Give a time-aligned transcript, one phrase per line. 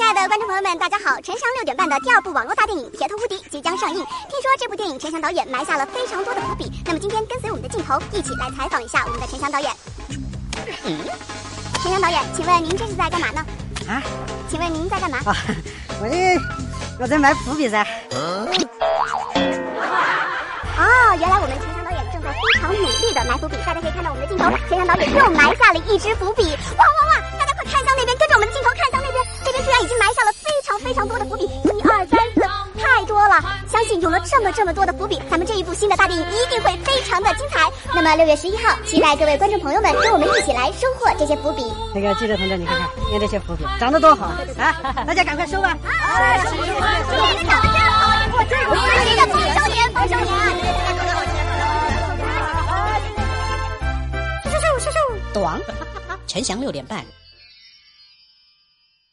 [0.00, 1.20] 亲爱的观众朋友们，大家好！
[1.20, 3.96] 陈翔六点半的第二部网络大电影《铁头无敌》即将上映。
[3.96, 4.02] 听
[4.40, 9.70] 说这部电影陈翔导演埋下了非常多的伏笔，那么今天跟随我们的镜头，一起来采访一下我们的陈翔导演。
[11.82, 13.44] 陈翔导演，请问您这是在干嘛呢？
[13.90, 14.02] 啊？
[14.48, 15.18] 请问您在干嘛？
[15.18, 15.36] 啊，
[16.00, 16.40] 我这
[17.02, 17.86] 我在埋伏笔噻。
[18.14, 18.48] 哦，
[21.20, 23.54] 原来我们陈翔导演正在非常努力的埋伏笔。
[23.66, 26.56] 大家可以看到我们的镜头，陈翔导演又埋下了一支伏笔。
[33.68, 37.60] 相信有了这么这么多的伏笔，咱们这一部新的大电影一定会非常的精彩。
[37.94, 41.64] 那么六月十一号，期待各位观众朋友们跟我们一起来收获这些伏笔。
[41.94, 44.26] 那个记者同志，你看看，你看这些伏笔长得多好
[44.58, 44.76] 啊！
[45.06, 45.76] 大家赶快收吧。
[45.84, 46.72] 啊，收收收！
[47.38, 48.00] 你长得真好，
[48.32, 50.30] 我这我是一个丰收年，丰收年
[56.26, 57.04] 陈翔六点半